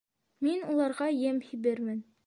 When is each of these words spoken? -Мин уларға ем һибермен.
-Мин 0.47 0.63
уларға 0.75 1.11
ем 1.29 1.41
һибермен. 1.51 2.07